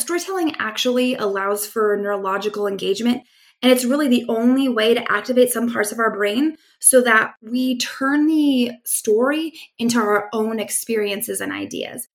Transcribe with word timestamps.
storytelling 0.00 0.54
actually 0.58 1.14
allows 1.14 1.66
for 1.66 1.96
neurological 1.96 2.66
engagement. 2.66 3.22
And 3.62 3.72
it's 3.72 3.84
really 3.84 4.08
the 4.08 4.26
only 4.28 4.68
way 4.68 4.94
to 4.94 5.12
activate 5.12 5.50
some 5.50 5.72
parts 5.72 5.90
of 5.90 5.98
our 5.98 6.14
brain 6.14 6.56
so 6.78 7.00
that 7.02 7.34
we 7.40 7.78
turn 7.78 8.26
the 8.26 8.72
story 8.84 9.54
into 9.78 9.98
our 9.98 10.28
own 10.32 10.60
experiences 10.60 11.40
and 11.40 11.52
ideas. 11.52 12.08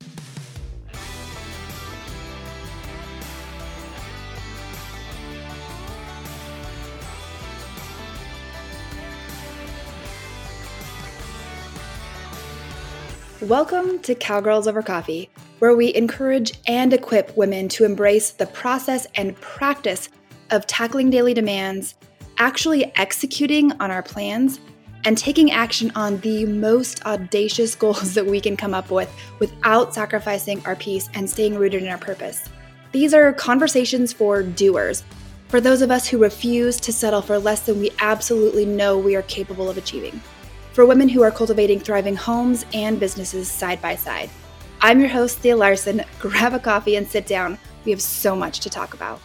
Welcome 13.48 13.98
to 14.02 14.14
Cowgirls 14.14 14.68
Over 14.68 14.84
Coffee, 14.84 15.28
where 15.58 15.76
we 15.76 15.96
encourage 15.96 16.60
and 16.68 16.94
equip 16.94 17.36
women 17.36 17.68
to 17.70 17.86
embrace 17.86 18.30
the 18.30 18.46
process 18.46 19.08
and 19.16 19.36
practice 19.42 20.10
of 20.52 20.68
tackling 20.68 21.10
daily 21.10 21.34
demands, 21.34 21.96
actually 22.38 22.96
executing 22.98 23.72
on 23.82 23.90
our 23.90 24.04
plans, 24.04 24.60
and 25.06 25.18
taking 25.18 25.50
action 25.50 25.92
on 25.96 26.20
the 26.20 26.46
most 26.46 27.04
audacious 27.08 27.74
goals 27.84 28.14
that 28.14 28.28
we 28.28 28.40
can 28.40 28.56
come 28.56 28.76
up 28.76 28.92
with 28.92 29.12
without 29.40 29.92
sacrificing 29.92 30.64
our 30.68 30.76
peace 30.76 31.10
and 31.16 31.28
staying 31.28 31.56
rooted 31.56 31.82
in 31.82 31.90
our 31.90 31.98
purpose. 31.98 32.48
These 32.92 33.12
are 33.16 33.34
conversations 33.34 34.14
for 34.14 34.44
doers, 34.44 35.04
for 35.48 35.60
those 35.60 35.82
of 35.82 35.90
us 35.90 36.08
who 36.08 36.20
refuse 36.20 36.80
to 36.82 36.94
settle 36.94 37.24
for 37.24 37.40
less 37.40 37.62
than 37.66 37.80
we 37.80 37.90
absolutely 38.02 38.66
know 38.66 39.00
we 39.00 39.16
are 39.16 39.24
capable 39.24 39.68
of 39.68 39.80
achieving 39.80 40.22
for 40.74 40.86
women 40.86 41.10
who 41.10 41.22
are 41.22 41.32
cultivating 41.32 41.80
thriving 41.80 42.16
homes 42.16 42.66
and 42.74 43.00
businesses 43.00 43.50
side 43.50 43.82
by 43.82 43.96
side. 43.96 44.30
I'm 44.82 45.00
your 45.00 45.10
host, 45.10 45.40
Thea 45.40 45.56
Larson. 45.56 46.04
Grab 46.20 46.54
a 46.54 46.60
coffee 46.60 46.96
and 46.96 47.08
sit 47.08 47.28
down. 47.28 47.58
We 47.86 47.92
have 47.92 48.02
so 48.02 48.36
much 48.36 48.62
to 48.62 48.70
talk 48.70 48.94
about. 48.94 49.20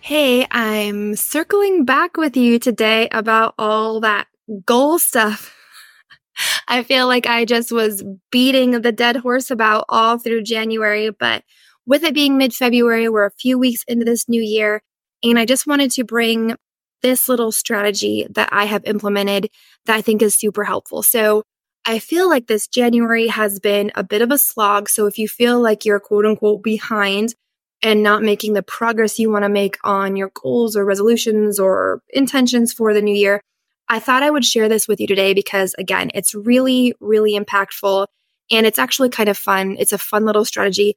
Hey, 0.00 0.46
I'm 0.50 1.16
circling 1.16 1.84
back 1.84 2.16
with 2.16 2.36
you 2.36 2.58
today 2.58 3.08
about 3.12 3.54
all 3.58 4.00
that 4.00 4.26
goal 4.64 4.98
stuff. 4.98 5.54
I 6.68 6.82
feel 6.82 7.06
like 7.06 7.26
I 7.26 7.44
just 7.44 7.72
was 7.72 8.04
beating 8.30 8.70
the 8.80 8.92
dead 8.92 9.16
horse 9.16 9.50
about 9.50 9.84
all 9.88 10.18
through 10.18 10.44
January, 10.44 11.10
but 11.10 11.44
with 11.86 12.04
it 12.04 12.14
being 12.14 12.38
mid 12.38 12.54
February, 12.54 13.08
we're 13.08 13.26
a 13.26 13.32
few 13.32 13.58
weeks 13.58 13.84
into 13.88 14.04
this 14.04 14.28
new 14.28 14.42
year. 14.42 14.82
And 15.22 15.38
I 15.38 15.44
just 15.44 15.66
wanted 15.66 15.90
to 15.92 16.04
bring 16.04 16.54
this 17.02 17.28
little 17.28 17.52
strategy 17.52 18.26
that 18.30 18.48
I 18.52 18.64
have 18.64 18.84
implemented 18.84 19.50
that 19.86 19.96
I 19.96 20.02
think 20.02 20.22
is 20.22 20.34
super 20.34 20.64
helpful. 20.64 21.02
So 21.02 21.42
I 21.86 21.98
feel 21.98 22.28
like 22.28 22.46
this 22.46 22.66
January 22.66 23.28
has 23.28 23.60
been 23.60 23.90
a 23.94 24.04
bit 24.04 24.22
of 24.22 24.30
a 24.30 24.38
slog. 24.38 24.88
So 24.88 25.06
if 25.06 25.18
you 25.18 25.28
feel 25.28 25.60
like 25.60 25.84
you're 25.84 26.00
quote 26.00 26.26
unquote 26.26 26.62
behind 26.62 27.34
and 27.82 28.02
not 28.02 28.22
making 28.22 28.54
the 28.54 28.62
progress 28.62 29.18
you 29.18 29.30
want 29.30 29.44
to 29.44 29.48
make 29.48 29.78
on 29.84 30.16
your 30.16 30.30
goals 30.34 30.76
or 30.76 30.84
resolutions 30.84 31.58
or 31.58 32.02
intentions 32.10 32.72
for 32.72 32.92
the 32.92 33.02
new 33.02 33.14
year, 33.14 33.40
I 33.88 34.00
thought 34.00 34.22
I 34.22 34.30
would 34.30 34.44
share 34.44 34.68
this 34.68 34.86
with 34.86 35.00
you 35.00 35.06
today 35.06 35.32
because 35.32 35.74
again, 35.78 36.10
it's 36.14 36.34
really, 36.34 36.94
really 37.00 37.38
impactful 37.38 38.06
and 38.50 38.66
it's 38.66 38.78
actually 38.78 39.08
kind 39.08 39.28
of 39.28 39.38
fun. 39.38 39.76
It's 39.78 39.92
a 39.92 39.98
fun 39.98 40.24
little 40.24 40.44
strategy 40.44 40.96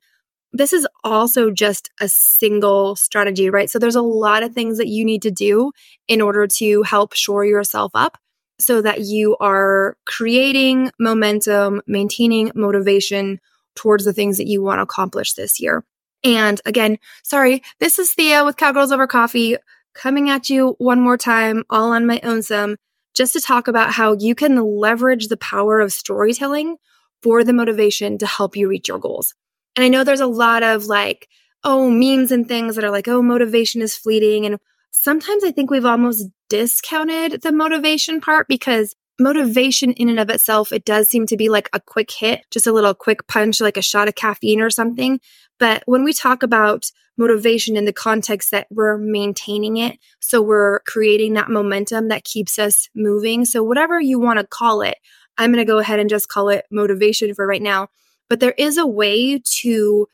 this 0.53 0.73
is 0.73 0.88
also 1.03 1.52
just 1.52 1.89
a 1.99 2.07
single 2.09 2.95
strategy, 2.95 3.49
right? 3.49 3.69
So 3.69 3.80
there's 3.80 3.95
a 3.95 4.02
lot 4.02 4.44
of 4.44 4.53
things 4.53 4.77
that 4.77 4.88
you 4.88 5.05
need 5.05 5.21
to 5.21 5.31
do 5.31 5.71
in 6.08 6.21
order 6.21 6.47
to 6.58 6.83
help 6.83 7.13
shore 7.13 7.45
yourself 7.45 7.91
up 7.95 8.17
so 8.59 8.81
that 8.81 9.02
you 9.02 9.38
are 9.39 9.97
creating 10.05 10.91
momentum, 10.99 11.81
maintaining 11.88 12.52
motivation 12.53 13.39
towards 13.75 14.05
the 14.05 14.13
things 14.13 14.38
that 14.38 14.47
you 14.47 14.61
want 14.61 14.80
to 14.80 14.83
accomplish 14.83 15.33
this 15.33 15.59
year. 15.59 15.83
And 16.23 16.61
again, 16.65 16.99
sorry, 17.23 17.63
this 17.80 17.97
is 17.97 18.13
Thea 18.13 18.45
with 18.45 18.58
Cowgirls 18.58 18.91
Over 18.91 19.08
Coffee 19.08 19.58
coming 19.95 20.30
at 20.30 20.49
you 20.49 20.75
one 20.77 21.02
more 21.02 21.17
time, 21.17 21.63
all 21.69 21.91
on 21.91 22.05
my 22.05 22.19
own 22.23 22.43
some, 22.43 22.76
just 23.14 23.33
to 23.33 23.42
talk 23.42 23.67
about 23.67 23.93
how 23.93 24.15
you 24.20 24.36
can 24.36 24.61
leverage 24.64 25.27
the 25.27 25.37
power 25.37 25.80
of 25.80 25.92
storytelling 25.92 26.77
for 27.23 27.43
the 27.43 27.53
motivation 27.53 28.17
to 28.20 28.26
help 28.26 28.55
you 28.55 28.67
reach 28.67 28.87
your 28.87 28.99
goals. 28.99 29.33
And 29.76 29.83
I 29.83 29.87
know 29.87 30.04
there's 30.04 30.20
a 30.20 30.27
lot 30.27 30.64
of 30.64 30.86
like, 30.86 31.27
oh, 31.64 31.89
memes 31.89 32.32
and 32.32 32.48
things 32.48 32.76
that 32.76 32.83
are 32.83 32.92
like, 32.92 33.08
oh, 33.08 33.21
motivation 33.21 33.82
is 33.82 33.95
fleeting. 33.95 34.45
And 34.45 34.58
sometimes 34.92 35.43
I 35.43 35.52
think 35.52 35.70
we've 35.70 35.86
almost 35.86 36.27
discounted 36.49 37.42
the 37.42 37.52
motivation 37.52 38.20
part 38.20 38.48
because 38.48 38.95
motivation 39.20 39.93
in 39.93 40.09
and 40.09 40.20
of 40.20 40.30
itself, 40.30 40.71
it 40.71 40.83
does 40.83 41.08
seem 41.08 41.26
to 41.27 41.37
be 41.37 41.48
like 41.48 41.70
a 41.73 41.80
quick 41.80 42.11
hit, 42.11 42.45
just 42.52 42.67
a 42.67 42.71
little 42.73 42.93
quick 42.93 43.27
punch, 43.27 43.61
like 43.61 43.77
a 43.77 43.82
shot 43.82 44.08
of 44.08 44.15
caffeine 44.15 44.61
or 44.61 44.70
something. 44.70 45.20
But 45.59 45.83
when 45.86 46.03
we 46.03 46.11
talk 46.11 46.43
about 46.43 46.92
motivation 47.17 47.77
in 47.77 47.86
the 47.86 47.93
context 47.93 48.52
that 48.52 48.67
we're 48.71 48.98
maintaining 48.98 49.77
it, 49.77 49.99
so 50.20 50.42
we're 50.42 50.80
creating 50.82 51.36
that 51.36 51.49
momentum 51.49 52.08
that 52.08 52.23
keeps 52.23 52.58
us 52.58 52.89
moving. 52.95 53.45
So, 53.45 53.64
whatever 53.64 54.02
you 54.02 54.20
want 54.20 54.39
to 54.39 54.48
call 54.48 54.82
it, 54.82 54.98
I'm 55.38 55.52
going 55.52 55.65
to 55.65 55.71
go 55.71 55.77
ahead 55.77 55.99
and 55.99 56.09
just 56.09 56.30
call 56.30 56.49
it 56.49 56.65
motivation 56.71 57.33
for 57.36 57.45
right 57.45 57.61
now. 57.61 57.89
But 58.31 58.39
there 58.39 58.55
is 58.58 58.77
a 58.77 58.87
way 58.87 59.39
to 59.39 60.08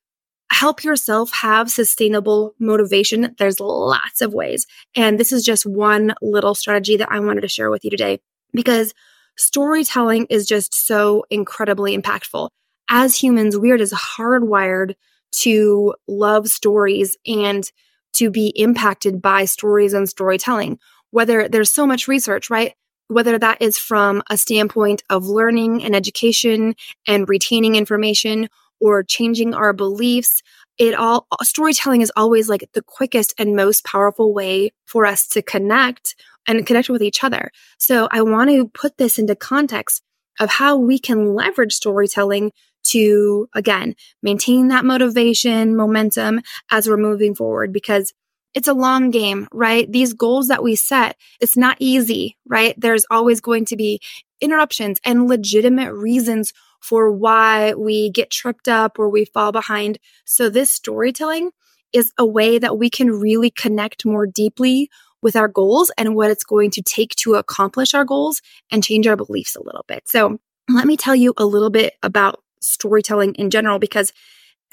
help 0.52 0.84
yourself 0.84 1.32
have 1.34 1.70
sustainable 1.70 2.56
motivation. 2.58 3.36
There's 3.38 3.60
lots 3.60 4.22
of 4.22 4.34
ways. 4.34 4.66
And 4.96 5.20
this 5.20 5.32
is 5.32 5.46
just 5.46 5.68
one 5.68 6.16
little 6.20 6.56
strategy 6.56 6.98
that 6.98 7.12
I 7.12 7.20
wanted 7.20 7.42
to 7.42 7.48
share 7.48 7.70
with 7.70 7.84
you 7.84 7.92
today 7.92 8.20
because 8.54 8.96
storytelling 9.38 10.26
is 10.32 10.48
just 10.48 10.74
so 10.74 11.26
incredibly 11.30 11.96
impactful. 11.96 12.50
As 12.90 13.14
humans, 13.16 13.56
we 13.56 13.70
are 13.70 13.78
just 13.78 13.94
hardwired 13.94 14.96
to 15.42 15.94
love 16.08 16.48
stories 16.48 17.18
and 17.28 17.72
to 18.14 18.32
be 18.32 18.48
impacted 18.56 19.22
by 19.22 19.46
stories 19.46 19.94
and 19.94 20.10
storytelling. 20.10 20.80
Whether 21.12 21.48
there's 21.48 21.70
so 21.70 21.86
much 21.86 22.08
research, 22.08 22.50
right? 22.50 22.74
Whether 23.08 23.38
that 23.38 23.62
is 23.62 23.78
from 23.78 24.22
a 24.30 24.38
standpoint 24.38 25.04
of 25.10 25.26
learning 25.26 25.84
and 25.84 25.96
education 25.96 26.76
and 27.08 27.30
retaining 27.30 27.76
information 27.76 28.50
or 28.80 29.04
changing 29.04 29.54
our 29.54 29.74
beliefs 29.74 30.42
it 30.78 30.94
all 30.94 31.28
storytelling 31.42 32.02
is 32.02 32.12
always 32.16 32.50
like 32.50 32.70
the 32.74 32.84
quickest 32.84 33.34
and 33.38 33.56
most 33.56 33.84
powerful 33.84 34.34
way 34.34 34.72
for 34.86 35.06
us 35.06 35.28
to 35.30 35.42
connect 35.42 36.16
and 36.46 36.66
connect 36.66 36.90
with 36.90 37.02
each 37.02 37.24
other. 37.24 37.52
So 37.78 38.08
i 38.12 38.22
want 38.22 38.50
to 38.52 38.68
put 38.68 38.98
this 38.98 39.18
into 39.20 39.36
context 39.36 40.04
of 40.40 40.50
how 40.50 40.78
we 40.78 41.00
can 41.00 41.34
leverage 41.34 41.74
storytelling 41.74 42.52
to 42.84 43.50
again 43.54 43.96
maintain 44.22 44.70
that 44.70 44.86
motivation 44.86 45.76
momentum 45.76 46.42
as 46.72 46.88
we're 46.88 46.96
moving 46.96 47.36
forward 47.36 47.74
because 47.74 48.14
it's 48.58 48.68
a 48.68 48.74
long 48.74 49.12
game, 49.12 49.48
right? 49.54 49.90
These 49.92 50.14
goals 50.14 50.48
that 50.48 50.64
we 50.64 50.76
set, 50.76 51.16
it's 51.40 51.56
not 51.56 51.78
easy, 51.80 52.38
right? 52.48 52.74
There's 52.76 53.06
always 53.12 53.40
going 53.40 53.66
to 53.66 53.76
be 53.76 54.02
interruptions 54.42 55.00
and 55.06 55.30
legitimate 55.30 55.94
reasons 55.94 56.54
for 56.82 57.12
why 57.12 57.76
we 57.76 58.10
get 58.10 58.32
tripped 58.32 58.68
up 58.68 58.98
or 58.98 59.10
we 59.10 59.26
fall 59.26 59.52
behind. 59.52 60.00
So 60.26 60.50
this 60.50 60.72
storytelling 60.72 61.52
is 61.94 62.12
a 62.18 62.26
way 62.26 62.58
that 62.58 62.80
we 62.80 62.90
can 62.90 63.12
really 63.12 63.52
connect 63.52 64.08
more 64.08 64.26
deeply 64.26 64.90
with 65.22 65.36
our 65.36 65.48
goals 65.48 65.92
and 65.96 66.16
what 66.16 66.32
it's 66.32 66.44
going 66.44 66.72
to 66.72 66.82
take 66.82 67.16
to 67.18 67.36
accomplish 67.36 67.94
our 67.94 68.06
goals 68.06 68.42
and 68.72 68.84
change 68.84 69.06
our 69.06 69.16
beliefs 69.16 69.56
a 69.56 69.62
little 69.62 69.86
bit. 69.88 70.10
So 70.10 70.40
let 70.68 70.88
me 70.88 70.98
tell 70.98 71.16
you 71.16 71.36
a 71.38 71.46
little 71.46 71.70
bit 71.70 71.94
about 72.02 72.42
storytelling 72.60 73.36
in 73.36 73.52
general 73.52 73.78
because 73.78 74.14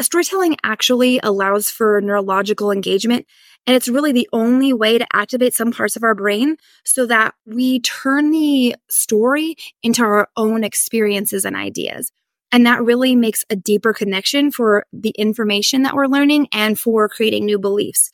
storytelling 0.02 0.56
actually 0.64 1.20
allows 1.22 1.70
for 1.70 2.00
neurological 2.00 2.70
engagement 2.70 3.26
and 3.66 3.74
it's 3.74 3.88
really 3.88 4.12
the 4.12 4.28
only 4.32 4.72
way 4.72 4.98
to 4.98 5.06
activate 5.12 5.54
some 5.54 5.72
parts 5.72 5.96
of 5.96 6.02
our 6.02 6.14
brain 6.14 6.56
so 6.84 7.06
that 7.06 7.34
we 7.46 7.80
turn 7.80 8.30
the 8.30 8.76
story 8.90 9.56
into 9.82 10.02
our 10.02 10.28
own 10.36 10.64
experiences 10.64 11.44
and 11.44 11.56
ideas. 11.56 12.12
And 12.52 12.66
that 12.66 12.84
really 12.84 13.16
makes 13.16 13.44
a 13.48 13.56
deeper 13.56 13.92
connection 13.92 14.52
for 14.52 14.86
the 14.92 15.10
information 15.10 15.82
that 15.82 15.94
we're 15.94 16.06
learning 16.06 16.48
and 16.52 16.78
for 16.78 17.08
creating 17.08 17.46
new 17.46 17.58
beliefs. 17.58 18.10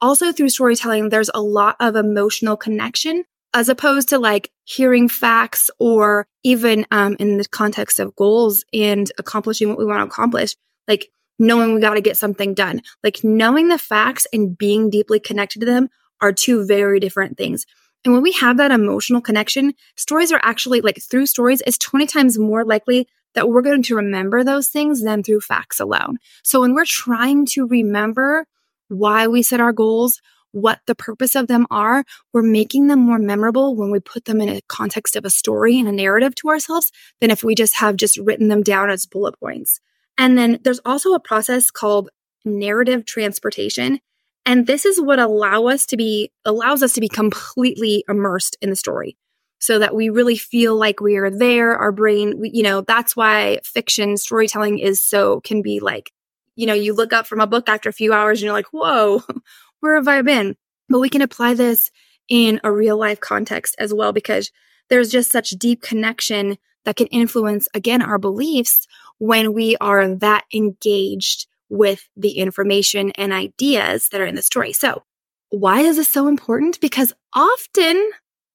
Also, 0.00 0.32
through 0.32 0.48
storytelling, 0.48 1.08
there's 1.08 1.30
a 1.34 1.42
lot 1.42 1.76
of 1.78 1.94
emotional 1.94 2.56
connection 2.56 3.24
as 3.54 3.68
opposed 3.68 4.08
to 4.08 4.18
like 4.18 4.50
hearing 4.64 5.08
facts 5.08 5.70
or 5.78 6.26
even 6.42 6.84
um, 6.90 7.16
in 7.20 7.38
the 7.38 7.44
context 7.46 8.00
of 8.00 8.14
goals 8.16 8.64
and 8.72 9.10
accomplishing 9.18 9.68
what 9.68 9.78
we 9.78 9.84
want 9.84 10.00
to 10.00 10.06
accomplish. 10.06 10.56
Like 10.88 11.08
knowing 11.38 11.74
we 11.74 11.80
got 11.80 11.94
to 11.94 12.00
get 12.00 12.16
something 12.16 12.54
done. 12.54 12.82
Like 13.02 13.22
knowing 13.22 13.68
the 13.68 13.78
facts 13.78 14.26
and 14.32 14.56
being 14.56 14.90
deeply 14.90 15.20
connected 15.20 15.60
to 15.60 15.66
them 15.66 15.88
are 16.20 16.32
two 16.32 16.64
very 16.64 17.00
different 17.00 17.36
things. 17.36 17.66
And 18.04 18.14
when 18.14 18.22
we 18.22 18.32
have 18.32 18.56
that 18.58 18.70
emotional 18.70 19.20
connection, 19.20 19.74
stories 19.96 20.32
are 20.32 20.40
actually 20.42 20.80
like 20.80 21.02
through 21.02 21.26
stories, 21.26 21.62
it's 21.66 21.78
20 21.78 22.06
times 22.06 22.38
more 22.38 22.64
likely 22.64 23.08
that 23.34 23.48
we're 23.48 23.62
going 23.62 23.82
to 23.82 23.96
remember 23.96 24.44
those 24.44 24.68
things 24.68 25.02
than 25.02 25.22
through 25.22 25.40
facts 25.40 25.80
alone. 25.80 26.18
So 26.42 26.60
when 26.60 26.74
we're 26.74 26.86
trying 26.86 27.46
to 27.46 27.66
remember 27.66 28.46
why 28.88 29.26
we 29.26 29.42
set 29.42 29.60
our 29.60 29.72
goals, 29.72 30.22
what 30.52 30.80
the 30.86 30.94
purpose 30.94 31.34
of 31.34 31.48
them 31.48 31.66
are, 31.70 32.04
we're 32.32 32.42
making 32.42 32.86
them 32.86 33.00
more 33.00 33.18
memorable 33.18 33.76
when 33.76 33.90
we 33.90 34.00
put 34.00 34.24
them 34.24 34.40
in 34.40 34.48
a 34.48 34.62
context 34.68 35.16
of 35.16 35.24
a 35.24 35.30
story 35.30 35.78
and 35.78 35.86
a 35.86 35.92
narrative 35.92 36.34
to 36.36 36.48
ourselves 36.48 36.92
than 37.20 37.30
if 37.30 37.44
we 37.44 37.54
just 37.54 37.76
have 37.76 37.96
just 37.96 38.16
written 38.16 38.48
them 38.48 38.62
down 38.62 38.88
as 38.88 39.04
bullet 39.04 39.38
points. 39.38 39.80
And 40.18 40.36
then 40.36 40.60
there's 40.62 40.80
also 40.84 41.12
a 41.12 41.20
process 41.20 41.70
called 41.70 42.10
narrative 42.44 43.04
transportation. 43.04 44.00
And 44.44 44.66
this 44.66 44.84
is 44.84 45.00
what 45.00 45.18
allow 45.18 45.66
us 45.66 45.86
to 45.86 45.96
be 45.96 46.30
allows 46.44 46.82
us 46.82 46.92
to 46.94 47.00
be 47.00 47.08
completely 47.08 48.04
immersed 48.08 48.56
in 48.62 48.70
the 48.70 48.76
story 48.76 49.16
so 49.58 49.78
that 49.78 49.94
we 49.94 50.08
really 50.08 50.36
feel 50.36 50.76
like 50.76 51.00
we 51.00 51.16
are 51.16 51.30
there. 51.30 51.76
Our 51.76 51.92
brain, 51.92 52.38
we, 52.38 52.50
you 52.52 52.62
know, 52.62 52.82
that's 52.82 53.16
why 53.16 53.58
fiction 53.64 54.16
storytelling 54.16 54.78
is 54.78 55.00
so 55.00 55.40
can 55.40 55.62
be 55.62 55.80
like, 55.80 56.12
you 56.54 56.66
know, 56.66 56.74
you 56.74 56.94
look 56.94 57.12
up 57.12 57.26
from 57.26 57.40
a 57.40 57.46
book 57.46 57.68
after 57.68 57.88
a 57.88 57.94
few 57.94 58.12
hours 58.12 58.40
and 58.40 58.44
you're 58.44 58.54
like, 58.54 58.72
whoa, 58.72 59.22
where 59.80 59.96
have 59.96 60.08
I 60.08 60.22
been? 60.22 60.56
But 60.88 61.00
we 61.00 61.08
can 61.08 61.22
apply 61.22 61.54
this 61.54 61.90
in 62.28 62.60
a 62.64 62.72
real 62.72 62.98
life 62.98 63.20
context 63.20 63.74
as 63.78 63.92
well 63.92 64.12
because 64.12 64.50
there's 64.88 65.10
just 65.10 65.32
such 65.32 65.50
deep 65.50 65.82
connection 65.82 66.58
that 66.84 66.96
can 66.96 67.08
influence 67.08 67.68
again 67.74 68.02
our 68.02 68.18
beliefs 68.18 68.86
when 69.18 69.52
we 69.52 69.76
are 69.80 70.14
that 70.16 70.44
engaged 70.52 71.46
with 71.68 72.08
the 72.16 72.32
information 72.32 73.10
and 73.12 73.32
ideas 73.32 74.08
that 74.10 74.20
are 74.20 74.26
in 74.26 74.34
the 74.34 74.42
story. 74.42 74.72
So, 74.72 75.02
why 75.50 75.80
is 75.80 75.96
this 75.96 76.08
so 76.08 76.28
important? 76.28 76.80
Because 76.80 77.12
often, 77.34 78.10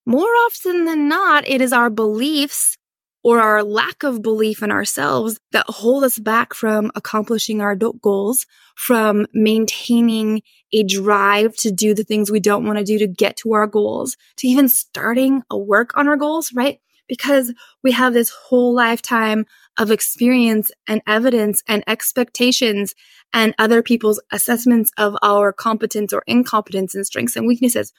more 0.05 0.29
often 0.45 0.85
than 0.85 1.07
not, 1.07 1.47
it 1.47 1.61
is 1.61 1.73
our 1.73 1.89
beliefs 1.89 2.77
or 3.23 3.39
our 3.39 3.63
lack 3.63 4.03
of 4.03 4.21
belief 4.21 4.63
in 4.63 4.71
ourselves 4.71 5.39
that 5.51 5.65
hold 5.67 6.03
us 6.03 6.17
back 6.17 6.53
from 6.53 6.91
accomplishing 6.95 7.61
our 7.61 7.75
goals, 7.75 8.45
from 8.75 9.27
maintaining 9.33 10.41
a 10.73 10.83
drive 10.83 11.55
to 11.57 11.71
do 11.71 11.93
the 11.93 12.03
things 12.03 12.31
we 12.31 12.39
don't 12.39 12.65
want 12.65 12.79
to 12.79 12.83
do 12.83 12.97
to 12.97 13.07
get 13.07 13.37
to 13.37 13.53
our 13.53 13.67
goals, 13.67 14.17
to 14.37 14.47
even 14.47 14.67
starting 14.67 15.43
a 15.49 15.57
work 15.57 15.95
on 15.95 16.07
our 16.07 16.17
goals, 16.17 16.51
right? 16.53 16.79
Because 17.07 17.53
we 17.83 17.91
have 17.91 18.13
this 18.13 18.29
whole 18.29 18.73
lifetime 18.73 19.45
of 19.77 19.91
experience 19.91 20.71
and 20.87 21.01
evidence 21.07 21.63
and 21.67 21.83
expectations 21.87 22.93
and 23.33 23.53
other 23.57 23.81
people's 23.81 24.21
assessments 24.31 24.91
of 24.97 25.15
our 25.21 25.51
competence 25.53 26.13
or 26.13 26.23
incompetence 26.27 26.95
and 26.95 27.05
strengths 27.05 27.35
and 27.35 27.47
weaknesses. 27.47 27.93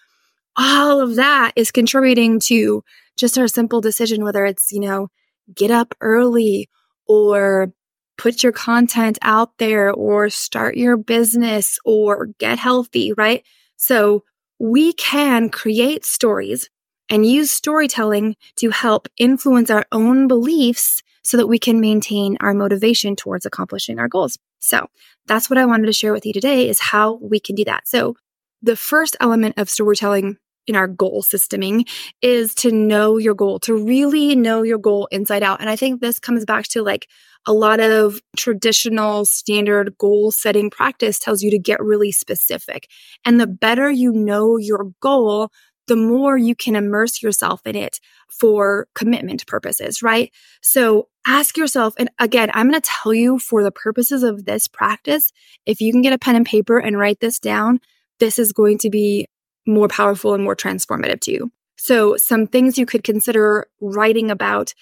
All 0.56 1.00
of 1.00 1.16
that 1.16 1.52
is 1.56 1.70
contributing 1.70 2.40
to 2.46 2.84
just 3.16 3.38
our 3.38 3.48
simple 3.48 3.80
decision, 3.80 4.22
whether 4.22 4.44
it's, 4.44 4.70
you 4.72 4.80
know, 4.80 5.08
get 5.54 5.70
up 5.70 5.94
early 6.00 6.68
or 7.06 7.72
put 8.18 8.42
your 8.42 8.52
content 8.52 9.18
out 9.22 9.58
there 9.58 9.90
or 9.92 10.28
start 10.30 10.76
your 10.76 10.96
business 10.96 11.78
or 11.84 12.28
get 12.38 12.58
healthy, 12.58 13.12
right? 13.14 13.44
So 13.76 14.24
we 14.58 14.92
can 14.92 15.48
create 15.48 16.04
stories 16.04 16.68
and 17.08 17.26
use 17.26 17.50
storytelling 17.50 18.36
to 18.56 18.70
help 18.70 19.08
influence 19.16 19.70
our 19.70 19.84
own 19.92 20.28
beliefs 20.28 21.02
so 21.22 21.36
that 21.36 21.46
we 21.46 21.58
can 21.58 21.80
maintain 21.80 22.36
our 22.40 22.54
motivation 22.54 23.16
towards 23.16 23.46
accomplishing 23.46 23.98
our 23.98 24.08
goals. 24.08 24.38
So 24.58 24.86
that's 25.26 25.48
what 25.48 25.58
I 25.58 25.66
wanted 25.66 25.86
to 25.86 25.92
share 25.92 26.12
with 26.12 26.26
you 26.26 26.32
today 26.32 26.68
is 26.68 26.80
how 26.80 27.14
we 27.22 27.40
can 27.40 27.54
do 27.54 27.64
that. 27.64 27.86
So 27.86 28.16
the 28.62 28.76
first 28.76 29.16
element 29.20 29.54
of 29.58 29.70
storytelling 29.70 30.36
in 30.66 30.76
our 30.76 30.86
goal 30.86 31.22
systeming 31.22 31.88
is 32.20 32.54
to 32.54 32.70
know 32.70 33.18
your 33.18 33.34
goal, 33.34 33.58
to 33.60 33.74
really 33.84 34.36
know 34.36 34.62
your 34.62 34.78
goal 34.78 35.08
inside 35.10 35.42
out. 35.42 35.60
And 35.60 35.68
I 35.68 35.76
think 35.76 36.00
this 36.00 36.18
comes 36.18 36.44
back 36.44 36.68
to 36.68 36.82
like 36.82 37.08
a 37.46 37.52
lot 37.52 37.80
of 37.80 38.20
traditional 38.36 39.24
standard 39.24 39.96
goal 39.98 40.30
setting 40.30 40.70
practice 40.70 41.18
tells 41.18 41.42
you 41.42 41.50
to 41.50 41.58
get 41.58 41.82
really 41.82 42.12
specific. 42.12 42.88
And 43.24 43.40
the 43.40 43.48
better 43.48 43.90
you 43.90 44.12
know 44.12 44.56
your 44.56 44.92
goal, 45.00 45.50
the 45.88 45.96
more 45.96 46.36
you 46.36 46.54
can 46.54 46.76
immerse 46.76 47.22
yourself 47.22 47.66
in 47.66 47.76
it 47.76 48.00
for 48.28 48.88
commitment 48.94 49.46
purposes, 49.46 50.02
right? 50.02 50.32
So 50.62 51.08
ask 51.26 51.56
yourself, 51.56 51.94
and 51.98 52.10
again, 52.18 52.50
I'm 52.54 52.68
going 52.68 52.80
to 52.80 52.90
tell 53.02 53.12
you 53.12 53.38
for 53.38 53.62
the 53.62 53.70
purposes 53.70 54.22
of 54.22 54.44
this 54.44 54.68
practice, 54.68 55.32
if 55.66 55.80
you 55.80 55.92
can 55.92 56.02
get 56.02 56.12
a 56.12 56.18
pen 56.18 56.36
and 56.36 56.46
paper 56.46 56.78
and 56.78 56.98
write 56.98 57.20
this 57.20 57.38
down, 57.38 57.80
this 58.20 58.38
is 58.38 58.52
going 58.52 58.78
to 58.78 58.90
be 58.90 59.26
more 59.66 59.88
powerful 59.88 60.34
and 60.34 60.42
more 60.42 60.56
transformative 60.56 61.20
to 61.20 61.32
you. 61.32 61.52
So, 61.76 62.16
some 62.16 62.46
things 62.46 62.78
you 62.78 62.86
could 62.86 63.02
consider 63.02 63.66
writing 63.80 64.30
about 64.30 64.74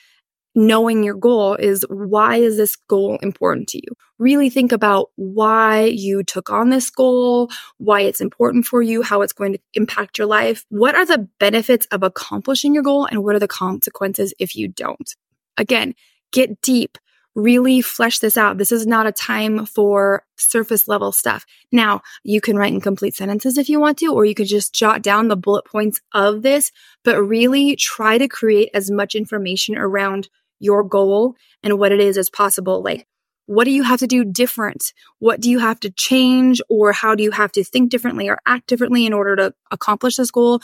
knowing 0.55 1.03
your 1.03 1.15
goal 1.15 1.55
is 1.55 1.85
why 1.89 2.37
is 2.37 2.57
this 2.57 2.77
goal 2.77 3.19
important 3.23 3.69
to 3.69 3.79
you? 3.79 3.95
Really 4.19 4.51
think 4.51 4.73
about 4.73 5.11
why 5.17 5.85
you 5.85 6.23
took 6.23 6.51
on 6.51 6.71
this 6.71 6.91
goal, 6.91 7.51
why 7.79 8.03
it's 8.03 8.21
important 8.21 8.67
for 8.67 8.83
you, 8.83 9.03
how 9.03 9.23
it's 9.23 9.33
going 9.33 9.53
to 9.53 9.61
impact 9.75 10.19
your 10.19 10.27
life. 10.27 10.65
What 10.69 10.95
are 10.95 11.07
the 11.07 11.29
benefits 11.39 11.87
of 11.91 12.03
accomplishing 12.03 12.75
your 12.75 12.83
goal 12.83 13.07
and 13.07 13.25
what 13.25 13.35
are 13.35 13.41
the 13.41 13.49
consequences 13.49 14.35
if 14.39 14.57
you 14.57 14.69
don't? 14.69 15.15
Again, 15.57 15.95
get 16.33 16.61
deep 16.63 16.99
really 17.35 17.81
flesh 17.81 18.19
this 18.19 18.37
out. 18.37 18.59
This 18.59 18.73
is 18.73 18.87
not 18.87 19.07
a 19.07 19.13
time 19.13 19.65
for 19.67 20.25
surface 20.37 20.89
level 20.89 21.13
stuff. 21.13 21.47
Now, 21.71 22.01
you 22.25 22.41
can 22.41 22.57
write 22.57 22.73
in 22.73 22.81
complete 22.81 23.15
sentences 23.15 23.57
if 23.57 23.69
you 23.69 23.81
want 23.81 23.99
to, 23.99 24.13
or 24.13 24.25
you 24.25 24.35
could 24.35 24.49
just 24.49 24.75
jot 24.75 25.03
down 25.03 25.29
the 25.29 25.37
bullet 25.37 25.65
points 25.65 26.01
of 26.13 26.43
this, 26.43 26.73
but 27.05 27.23
really 27.23 27.77
try 27.77 28.19
to 28.19 28.29
create 28.29 28.71
as 28.75 28.91
much 28.91 29.15
information 29.15 29.77
around 29.77 30.29
your 30.61 30.85
goal 30.85 31.35
and 31.63 31.79
what 31.79 31.93
it 31.93 32.01
is 32.01 32.17
as 32.17 32.31
possible. 32.31 32.83
Like, 32.83 33.07
what 33.47 33.65
do 33.65 33.73
you 33.73 33.83
have 33.83 33.99
to 33.99 34.07
do 34.07 34.25
different? 34.25 34.93
What 35.19 35.41
do 35.41 35.51
you 35.51 35.59
have 35.59 35.81
to 35.81 35.91
change? 35.91 36.61
Or 36.69 36.93
how 36.93 37.17
do 37.17 37.25
you 37.25 37.33
have 37.33 37.51
to 37.53 37.65
think 37.65 37.91
differently 37.91 38.29
or 38.29 38.39
act 38.47 38.69
differently 38.69 39.07
in 39.07 39.13
order 39.13 39.35
to 39.37 39.55
accomplish 39.73 40.17
this 40.17 40.31
goal? 40.31 40.61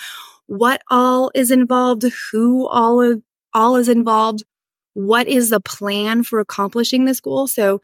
What 0.46 0.82
all 0.88 1.32
is 1.34 1.50
involved? 1.50 2.04
Who 2.31 2.69
all, 2.69 3.00
of, 3.00 3.22
all 3.52 3.75
is 3.75 3.88
involved? 3.88 4.44
what 4.96 5.28
is 5.28 5.50
the 5.50 5.60
plan 5.60 6.22
for 6.22 6.40
accomplishing 6.40 7.04
this 7.04 7.20
goal? 7.20 7.46
So 7.46 7.82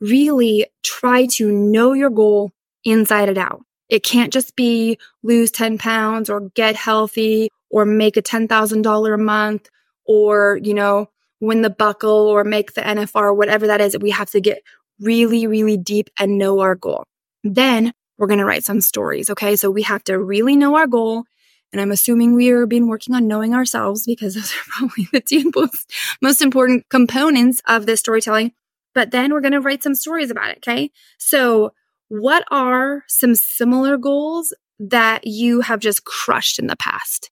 really 0.00 0.66
try 0.84 1.26
to 1.32 1.50
know 1.50 1.92
your 1.92 2.08
goal 2.08 2.52
inside 2.84 3.28
and 3.28 3.36
out. 3.36 3.62
It 3.88 4.04
can't 4.04 4.32
just 4.32 4.54
be 4.54 4.96
lose 5.24 5.50
10 5.50 5.76
pounds 5.78 6.30
or 6.30 6.50
get 6.54 6.76
healthy 6.76 7.48
or 7.68 7.84
make 7.84 8.16
a 8.16 8.22
$10,000 8.22 9.14
a 9.14 9.18
month 9.18 9.68
or, 10.06 10.60
you 10.62 10.72
know, 10.72 11.10
win 11.42 11.62
the 11.62 11.70
buckle 11.70 12.28
or 12.28 12.44
make 12.44 12.72
the 12.72 12.80
NFR, 12.80 13.36
whatever 13.36 13.66
that 13.66 13.80
is. 13.80 13.96
We 13.98 14.10
have 14.10 14.30
to 14.30 14.40
get 14.40 14.62
really, 15.00 15.46
really 15.46 15.76
deep 15.76 16.08
and 16.18 16.38
know 16.38 16.60
our 16.60 16.74
goal. 16.74 17.04
Then 17.44 17.92
we're 18.16 18.28
going 18.28 18.38
to 18.38 18.44
write 18.44 18.64
some 18.64 18.80
stories. 18.80 19.28
Okay. 19.28 19.56
So 19.56 19.70
we 19.70 19.82
have 19.82 20.04
to 20.04 20.18
really 20.18 20.56
know 20.56 20.76
our 20.76 20.86
goal 20.86 21.24
and 21.72 21.80
I'm 21.80 21.90
assuming 21.90 22.34
we 22.34 22.50
are 22.50 22.66
been 22.66 22.86
working 22.86 23.14
on 23.14 23.26
knowing 23.26 23.54
ourselves 23.54 24.04
because 24.06 24.34
those 24.36 24.52
are 24.52 24.64
probably 24.68 25.08
the 25.12 25.20
two 25.20 25.50
most, 25.54 25.90
most 26.20 26.42
important 26.42 26.88
components 26.88 27.62
of 27.66 27.86
this 27.86 28.00
storytelling. 28.00 28.52
But 28.94 29.10
then 29.10 29.32
we're 29.32 29.40
going 29.40 29.52
to 29.52 29.60
write 29.60 29.82
some 29.82 29.94
stories 29.94 30.30
about 30.30 30.50
it. 30.50 30.58
Okay. 30.58 30.90
So 31.18 31.72
what 32.08 32.44
are 32.50 33.04
some 33.08 33.34
similar 33.34 33.96
goals 33.96 34.54
that 34.78 35.26
you 35.26 35.62
have 35.62 35.80
just 35.80 36.04
crushed 36.04 36.58
in 36.58 36.66
the 36.66 36.76
past? 36.76 37.30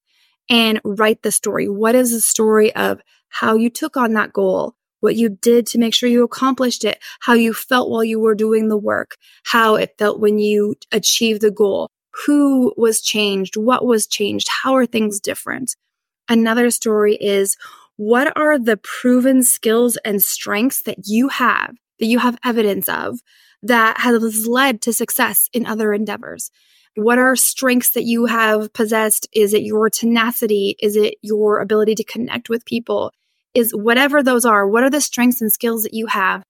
And 0.49 0.81
write 0.83 1.23
the 1.23 1.31
story. 1.31 1.69
What 1.69 1.95
is 1.95 2.11
the 2.11 2.21
story 2.21 2.75
of 2.75 3.01
how 3.31 3.55
you 3.55 3.71
took 3.71 3.97
on 3.97 4.13
that 4.15 4.33
goal? 4.33 4.75
What 5.01 5.17
you 5.17 5.31
did 5.31 5.67
to 5.69 5.79
make 5.79 5.95
sure 5.95 6.09
you 6.09 6.23
accomplished 6.25 6.85
it, 6.85 6.99
how 7.21 7.33
you 7.33 7.55
felt 7.55 7.89
while 7.89 8.05
you 8.05 8.21
were 8.21 8.35
doing 8.35 8.69
the 8.69 8.77
work, 8.77 9.17
how 9.45 9.77
it 9.77 9.95
felt 9.99 10.21
when 10.21 10.39
you 10.39 10.75
achieved 10.93 11.41
the 11.41 11.51
goal, 11.51 11.89
who 12.27 12.75
was 12.77 13.01
changed, 13.01 13.57
what 13.57 13.85
was 13.85 14.07
changed, 14.07 14.49
how 14.63 14.75
are 14.75 14.85
things 14.85 15.21
different. 15.21 15.75
Another 16.29 16.71
story 16.71 17.15
is 17.15 17.57
what 17.97 18.37
are 18.37 18.59
the 18.59 18.77
proven 18.77 19.43
skills 19.43 19.97
and 20.05 20.23
strengths 20.23 20.83
that 20.83 21.07
you 21.07 21.29
have, 21.29 21.75
that 21.99 22.07
you 22.07 22.19
have 22.19 22.39
evidence 22.45 22.89
of, 22.89 23.21
that 23.63 23.99
has 24.01 24.47
led 24.47 24.81
to 24.83 24.93
success 24.93 25.49
in 25.53 25.67
other 25.67 25.93
endeavors? 25.93 26.51
What 26.97 27.19
are 27.19 27.37
strengths 27.37 27.91
that 27.91 28.05
you 28.05 28.27
have 28.27 28.73
possessed? 28.73 29.29
Is 29.33 29.55
it 29.55 29.63
your 29.63 29.89
tenacity? 29.91 30.77
Is 30.81 30.97
it 30.97 31.15
your 31.23 31.61
ability 31.61 31.95
to 31.97 32.05
connect 32.05 32.49
with 32.49 32.65
people? 32.65 33.13
Is 33.55 33.73
whatever 33.73 34.23
those 34.23 34.45
are, 34.45 34.67
what 34.67 34.85
are 34.85 34.91
the 34.91 35.01
strengths 35.01 35.41
and 35.41 35.53
skills 35.53 35.83
that 35.83 35.95
you 35.95 36.07
have 36.07 36.45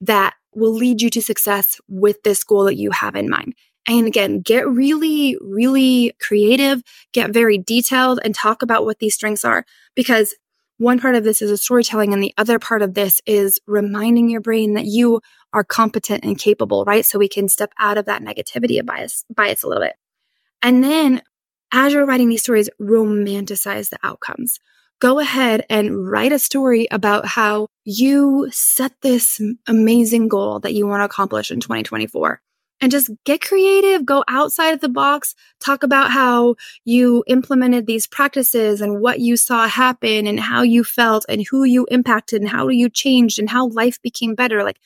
that 0.00 0.34
will 0.54 0.72
lead 0.72 1.02
you 1.02 1.10
to 1.10 1.20
success 1.20 1.80
with 1.88 2.22
this 2.22 2.42
goal 2.44 2.64
that 2.64 2.76
you 2.76 2.90
have 2.90 3.14
in 3.14 3.28
mind? 3.28 3.54
And 3.88 4.06
again, 4.06 4.40
get 4.40 4.68
really, 4.68 5.36
really 5.40 6.14
creative, 6.20 6.82
get 7.12 7.30
very 7.30 7.58
detailed 7.58 8.18
and 8.24 8.34
talk 8.34 8.62
about 8.62 8.84
what 8.84 8.98
these 8.98 9.14
strengths 9.14 9.44
are 9.44 9.64
because 9.94 10.34
one 10.78 10.98
part 10.98 11.14
of 11.14 11.24
this 11.24 11.40
is 11.40 11.50
a 11.50 11.56
storytelling 11.56 12.12
and 12.12 12.22
the 12.22 12.34
other 12.36 12.58
part 12.58 12.82
of 12.82 12.94
this 12.94 13.20
is 13.24 13.58
reminding 13.66 14.28
your 14.28 14.42
brain 14.42 14.74
that 14.74 14.84
you 14.84 15.20
are 15.52 15.64
competent 15.64 16.22
and 16.24 16.38
capable, 16.38 16.84
right? 16.84 17.04
So 17.04 17.18
we 17.18 17.28
can 17.28 17.48
step 17.48 17.72
out 17.78 17.96
of 17.96 18.04
that 18.06 18.22
negativity 18.22 18.78
of 18.78 18.84
bias, 18.84 19.24
bias 19.34 19.62
a 19.62 19.68
little 19.68 19.82
bit. 19.82 19.94
And 20.62 20.84
then 20.84 21.22
as 21.72 21.92
you're 21.92 22.04
writing 22.04 22.28
these 22.28 22.42
stories, 22.42 22.68
romanticize 22.80 23.88
the 23.88 23.98
outcomes. 24.02 24.58
Go 24.98 25.18
ahead 25.18 25.64
and 25.68 26.08
write 26.08 26.32
a 26.32 26.38
story 26.38 26.88
about 26.90 27.26
how 27.26 27.68
you 27.84 28.48
set 28.50 28.92
this 29.02 29.40
amazing 29.66 30.28
goal 30.28 30.60
that 30.60 30.72
you 30.74 30.86
want 30.86 31.00
to 31.00 31.04
accomplish 31.04 31.50
in 31.50 31.60
2024 31.60 32.40
and 32.80 32.92
just 32.92 33.10
get 33.24 33.40
creative, 33.40 34.04
go 34.04 34.24
outside 34.28 34.72
of 34.72 34.80
the 34.80 34.88
box, 34.88 35.34
talk 35.60 35.82
about 35.82 36.10
how 36.10 36.56
you 36.84 37.24
implemented 37.26 37.86
these 37.86 38.06
practices 38.06 38.80
and 38.80 39.00
what 39.00 39.20
you 39.20 39.36
saw 39.36 39.66
happen 39.66 40.26
and 40.26 40.40
how 40.40 40.62
you 40.62 40.84
felt 40.84 41.24
and 41.28 41.46
who 41.50 41.64
you 41.64 41.86
impacted 41.90 42.40
and 42.40 42.50
how 42.50 42.68
you 42.68 42.88
changed 42.90 43.38
and 43.38 43.50
how 43.50 43.68
life 43.68 44.00
became 44.02 44.34
better. 44.34 44.62
Like 44.62 44.78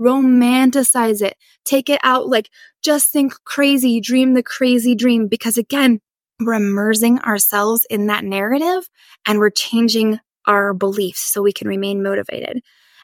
romanticize 0.00 1.22
it, 1.22 1.36
take 1.64 1.88
it 1.88 2.00
out, 2.02 2.28
like 2.28 2.50
just 2.82 3.10
think 3.10 3.34
crazy, 3.44 4.00
dream 4.00 4.34
the 4.34 4.42
crazy 4.42 4.94
dream. 4.94 5.28
Because 5.28 5.56
again, 5.56 6.00
we're 6.44 6.54
immersing 6.54 7.18
ourselves 7.20 7.86
in 7.90 8.06
that 8.06 8.24
narrative 8.24 8.88
and 9.26 9.38
we're 9.38 9.50
changing 9.50 10.18
our 10.46 10.74
beliefs 10.74 11.20
so 11.20 11.42
we 11.42 11.52
can 11.52 11.68
remain 11.68 12.02
motivated. 12.02 12.62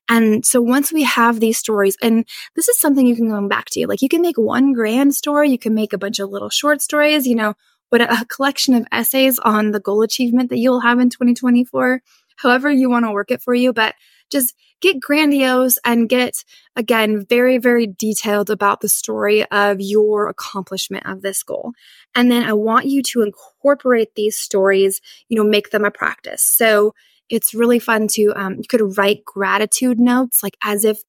And 0.08 0.44
so 0.44 0.62
once 0.62 0.92
we 0.92 1.02
have 1.02 1.38
these 1.38 1.58
stories, 1.58 1.96
and 2.02 2.26
this 2.56 2.68
is 2.68 2.80
something 2.80 3.06
you 3.06 3.16
can 3.16 3.28
go 3.28 3.48
back 3.48 3.66
to, 3.70 3.86
like 3.86 4.00
you 4.00 4.08
can 4.08 4.22
make 4.22 4.38
one 4.38 4.72
grand 4.72 5.14
story, 5.14 5.50
you 5.50 5.58
can 5.58 5.74
make 5.74 5.92
a 5.92 5.98
bunch 5.98 6.18
of 6.18 6.30
little 6.30 6.48
short 6.48 6.80
stories, 6.80 7.26
you 7.26 7.34
know, 7.34 7.54
but 7.90 8.00
a 8.00 8.24
collection 8.26 8.74
of 8.74 8.86
essays 8.90 9.38
on 9.38 9.72
the 9.72 9.80
goal 9.80 10.02
achievement 10.02 10.50
that 10.50 10.58
you'll 10.58 10.80
have 10.80 10.98
in 10.98 11.10
2024, 11.10 12.00
however 12.36 12.70
you 12.70 12.88
want 12.88 13.04
to 13.04 13.12
work 13.12 13.30
it 13.30 13.42
for 13.42 13.54
you. 13.54 13.72
But 13.72 13.94
just 14.30 14.54
get 14.80 15.00
grandiose 15.00 15.78
and 15.84 16.08
get, 16.08 16.44
again, 16.76 17.26
very, 17.28 17.58
very 17.58 17.86
detailed 17.86 18.50
about 18.50 18.80
the 18.80 18.88
story 18.88 19.44
of 19.50 19.80
your 19.80 20.28
accomplishment 20.28 21.04
of 21.06 21.22
this 21.22 21.42
goal. 21.42 21.72
And 22.14 22.30
then 22.30 22.44
I 22.44 22.52
want 22.52 22.86
you 22.86 23.02
to 23.02 23.22
incorporate 23.22 24.14
these 24.14 24.36
stories, 24.36 25.00
you 25.28 25.36
know, 25.36 25.48
make 25.48 25.70
them 25.70 25.84
a 25.84 25.90
practice. 25.90 26.42
So 26.42 26.94
it's 27.28 27.54
really 27.54 27.78
fun 27.78 28.08
to, 28.08 28.32
um, 28.36 28.54
you 28.54 28.64
could 28.68 28.96
write 28.96 29.24
gratitude 29.24 29.98
notes, 29.98 30.42
like 30.42 30.56
as 30.62 30.84
if 30.84 31.00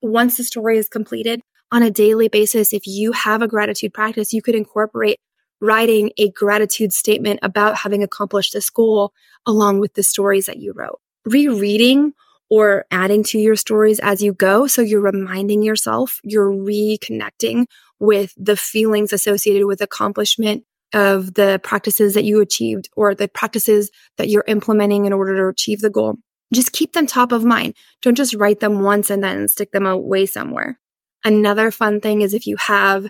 once 0.00 0.36
the 0.36 0.44
story 0.44 0.78
is 0.78 0.88
completed 0.88 1.40
on 1.70 1.82
a 1.82 1.90
daily 1.90 2.28
basis, 2.28 2.72
if 2.72 2.86
you 2.86 3.12
have 3.12 3.40
a 3.40 3.48
gratitude 3.48 3.94
practice, 3.94 4.32
you 4.32 4.42
could 4.42 4.54
incorporate 4.54 5.18
writing 5.60 6.10
a 6.18 6.28
gratitude 6.32 6.92
statement 6.92 7.38
about 7.42 7.76
having 7.76 8.02
accomplished 8.02 8.52
this 8.52 8.68
goal 8.68 9.12
along 9.46 9.78
with 9.78 9.94
the 9.94 10.02
stories 10.02 10.46
that 10.46 10.58
you 10.58 10.72
wrote. 10.74 10.98
Rereading 11.24 12.14
or 12.52 12.84
adding 12.90 13.22
to 13.22 13.38
your 13.38 13.56
stories 13.56 13.98
as 14.00 14.22
you 14.22 14.34
go. 14.34 14.66
So 14.66 14.82
you're 14.82 15.00
reminding 15.00 15.62
yourself, 15.62 16.20
you're 16.22 16.52
reconnecting 16.52 17.64
with 17.98 18.34
the 18.36 18.58
feelings 18.58 19.10
associated 19.10 19.64
with 19.64 19.80
accomplishment 19.80 20.64
of 20.92 21.32
the 21.32 21.58
practices 21.64 22.12
that 22.12 22.24
you 22.24 22.42
achieved 22.42 22.90
or 22.94 23.14
the 23.14 23.26
practices 23.26 23.90
that 24.18 24.28
you're 24.28 24.44
implementing 24.46 25.06
in 25.06 25.14
order 25.14 25.34
to 25.34 25.48
achieve 25.48 25.80
the 25.80 25.88
goal. 25.88 26.16
Just 26.52 26.72
keep 26.72 26.92
them 26.92 27.06
top 27.06 27.32
of 27.32 27.42
mind. 27.42 27.72
Don't 28.02 28.18
just 28.18 28.34
write 28.34 28.60
them 28.60 28.82
once 28.82 29.08
and 29.08 29.24
then 29.24 29.48
stick 29.48 29.72
them 29.72 29.86
away 29.86 30.26
somewhere. 30.26 30.78
Another 31.24 31.70
fun 31.70 32.02
thing 32.02 32.20
is 32.20 32.34
if 32.34 32.46
you 32.46 32.56
have 32.58 33.08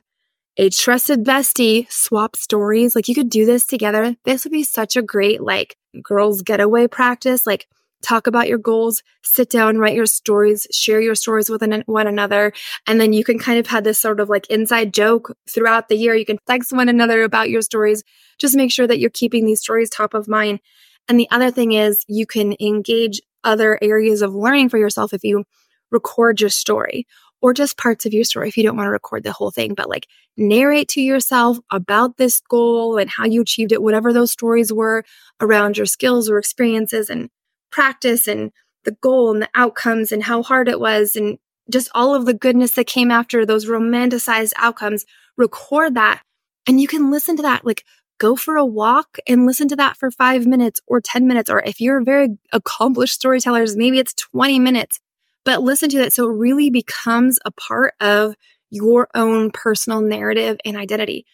a 0.56 0.70
trusted 0.70 1.24
bestie 1.24 1.90
swap 1.90 2.36
stories, 2.36 2.94
like 2.94 3.08
you 3.08 3.14
could 3.16 3.28
do 3.28 3.44
this 3.44 3.66
together. 3.66 4.14
This 4.24 4.44
would 4.44 4.52
be 4.52 4.62
such 4.62 4.94
a 4.94 5.02
great, 5.02 5.42
like, 5.42 5.76
girls 6.00 6.42
getaway 6.42 6.86
practice. 6.86 7.44
Like, 7.44 7.66
talk 8.02 8.26
about 8.26 8.48
your 8.48 8.58
goals, 8.58 9.02
sit 9.22 9.50
down, 9.50 9.78
write 9.78 9.94
your 9.94 10.06
stories, 10.06 10.66
share 10.72 11.00
your 11.00 11.14
stories 11.14 11.48
with 11.48 11.62
one 11.86 12.06
another. 12.06 12.52
And 12.86 13.00
then 13.00 13.12
you 13.12 13.24
can 13.24 13.38
kind 13.38 13.58
of 13.58 13.66
have 13.68 13.84
this 13.84 13.98
sort 13.98 14.20
of 14.20 14.28
like 14.28 14.48
inside 14.48 14.92
joke 14.92 15.36
throughout 15.48 15.88
the 15.88 15.96
year. 15.96 16.14
You 16.14 16.26
can 16.26 16.38
text 16.46 16.72
one 16.72 16.88
another 16.88 17.22
about 17.22 17.50
your 17.50 17.62
stories. 17.62 18.02
Just 18.38 18.56
make 18.56 18.70
sure 18.70 18.86
that 18.86 18.98
you're 18.98 19.10
keeping 19.10 19.46
these 19.46 19.60
stories 19.60 19.88
top 19.88 20.14
of 20.14 20.28
mind. 20.28 20.60
And 21.08 21.18
the 21.18 21.30
other 21.30 21.50
thing 21.50 21.72
is 21.72 22.04
you 22.08 22.26
can 22.26 22.54
engage 22.60 23.20
other 23.44 23.78
areas 23.82 24.22
of 24.22 24.34
learning 24.34 24.68
for 24.68 24.78
yourself 24.78 25.12
if 25.12 25.24
you 25.24 25.44
record 25.90 26.40
your 26.40 26.50
story 26.50 27.06
or 27.40 27.52
just 27.52 27.76
parts 27.76 28.06
of 28.06 28.12
your 28.14 28.24
story 28.24 28.48
if 28.48 28.56
you 28.56 28.62
don't 28.62 28.76
want 28.76 28.86
to 28.86 28.92
record 28.92 29.24
the 29.24 29.32
whole 29.32 29.50
thing, 29.50 29.74
but 29.74 29.88
like 29.88 30.06
narrate 30.36 30.88
to 30.88 31.00
yourself 31.00 31.58
about 31.70 32.16
this 32.16 32.40
goal 32.40 32.96
and 32.96 33.10
how 33.10 33.24
you 33.26 33.42
achieved 33.42 33.72
it, 33.72 33.82
whatever 33.82 34.12
those 34.12 34.30
stories 34.30 34.72
were 34.72 35.04
around 35.40 35.76
your 35.76 35.86
skills 35.86 36.30
or 36.30 36.38
experiences 36.38 37.10
and 37.10 37.28
practice 37.72 38.28
and 38.28 38.52
the 38.84 38.92
goal 38.92 39.32
and 39.32 39.42
the 39.42 39.48
outcomes 39.54 40.12
and 40.12 40.22
how 40.22 40.42
hard 40.42 40.68
it 40.68 40.78
was 40.78 41.16
and 41.16 41.38
just 41.70 41.90
all 41.94 42.14
of 42.14 42.26
the 42.26 42.34
goodness 42.34 42.72
that 42.72 42.86
came 42.86 43.10
after 43.10 43.44
those 43.44 43.66
romanticized 43.66 44.52
outcomes, 44.56 45.04
record 45.36 45.94
that. 45.94 46.22
And 46.66 46.80
you 46.80 46.86
can 46.86 47.10
listen 47.10 47.36
to 47.36 47.42
that, 47.42 47.64
like 47.64 47.84
go 48.18 48.36
for 48.36 48.56
a 48.56 48.66
walk 48.66 49.18
and 49.26 49.46
listen 49.46 49.68
to 49.68 49.76
that 49.76 49.96
for 49.96 50.10
five 50.10 50.46
minutes 50.46 50.80
or 50.86 51.00
10 51.00 51.26
minutes. 51.26 51.50
Or 51.50 51.60
if 51.60 51.80
you're 51.80 52.04
very 52.04 52.28
accomplished 52.52 53.14
storytellers, 53.14 53.76
maybe 53.76 53.98
it's 53.98 54.14
20 54.14 54.58
minutes, 54.58 55.00
but 55.44 55.62
listen 55.62 55.88
to 55.90 55.98
that. 55.98 56.12
So 56.12 56.28
it 56.28 56.36
really 56.36 56.70
becomes 56.70 57.38
a 57.44 57.50
part 57.50 57.94
of 58.00 58.34
your 58.70 59.08
own 59.14 59.50
personal 59.50 60.00
narrative 60.00 60.58
and 60.64 60.76
identity. 60.76 61.26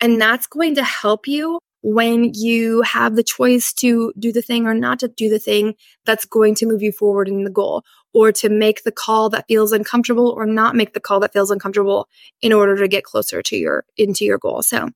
And 0.00 0.20
that's 0.20 0.46
going 0.46 0.74
to 0.74 0.84
help 0.84 1.26
you 1.26 1.60
when 1.86 2.32
you 2.32 2.80
have 2.80 3.14
the 3.14 3.22
choice 3.22 3.70
to 3.74 4.10
do 4.18 4.32
the 4.32 4.40
thing 4.40 4.66
or 4.66 4.72
not 4.72 4.98
to 4.98 5.06
do 5.06 5.28
the 5.28 5.38
thing 5.38 5.74
that's 6.06 6.24
going 6.24 6.54
to 6.54 6.64
move 6.64 6.80
you 6.80 6.90
forward 6.90 7.28
in 7.28 7.44
the 7.44 7.50
goal 7.50 7.84
or 8.14 8.32
to 8.32 8.48
make 8.48 8.84
the 8.84 8.90
call 8.90 9.28
that 9.28 9.46
feels 9.48 9.70
uncomfortable 9.70 10.30
or 10.30 10.46
not 10.46 10.74
make 10.74 10.94
the 10.94 11.00
call 11.00 11.20
that 11.20 11.34
feels 11.34 11.50
uncomfortable 11.50 12.08
in 12.40 12.54
order 12.54 12.74
to 12.74 12.88
get 12.88 13.04
closer 13.04 13.42
to 13.42 13.56
your 13.56 13.84
into 13.98 14.24
your 14.24 14.38
goal. 14.38 14.62
So 14.62 14.88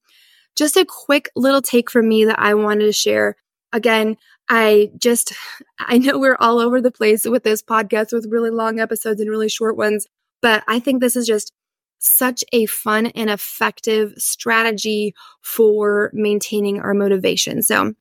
just 0.57 0.79
a 0.79 0.87
quick 0.87 1.29
little 1.37 1.61
take 1.61 1.91
from 1.91 2.09
me 2.09 2.25
that 2.25 2.39
I 2.39 2.55
wanted 2.55 2.87
to 2.87 2.93
share. 2.93 3.37
Again, 3.71 4.17
I 4.49 4.91
just, 4.99 5.35
I 5.79 5.99
know 5.99 6.19
we're 6.19 6.39
all 6.41 6.59
over 6.59 6.81
the 6.81 6.91
place 6.91 7.27
with 7.27 7.45
this 7.45 7.63
podcast 7.63 8.15
with 8.15 8.31
really 8.31 8.51
long 8.51 8.81
episodes 8.81 9.21
and 9.21 9.29
really 9.29 9.51
short 9.51 9.77
ones, 9.77 10.07
but 10.41 10.65
I 10.67 10.81
think 10.81 11.03
this 11.03 11.17
is 11.17 11.27
just 11.27 11.53
such 11.99 12.45
a 12.53 12.67
fun 12.67 13.07
and 13.07 13.31
effective 13.31 14.15
strategy 14.17 15.15
for 15.43 16.11
maintaining 16.13 16.81
our 16.81 16.95
motivation. 16.95 17.63
So 17.63 17.95